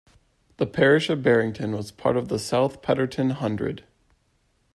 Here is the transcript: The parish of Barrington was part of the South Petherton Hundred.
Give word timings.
The 0.57 0.65
parish 0.65 1.11
of 1.11 1.21
Barrington 1.21 1.73
was 1.73 1.91
part 1.91 2.17
of 2.17 2.27
the 2.27 2.39
South 2.39 2.81
Petherton 2.81 3.29
Hundred. 3.33 3.83